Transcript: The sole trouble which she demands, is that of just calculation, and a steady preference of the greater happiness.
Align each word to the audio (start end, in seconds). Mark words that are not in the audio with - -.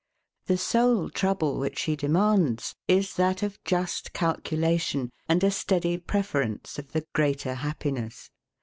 The 0.47 0.57
sole 0.57 1.11
trouble 1.11 1.59
which 1.59 1.77
she 1.77 1.95
demands, 1.95 2.73
is 2.87 3.13
that 3.17 3.43
of 3.43 3.63
just 3.63 4.13
calculation, 4.13 5.11
and 5.29 5.43
a 5.43 5.51
steady 5.51 5.99
preference 5.99 6.79
of 6.79 6.91
the 6.93 7.05
greater 7.13 7.53
happiness. 7.53 8.31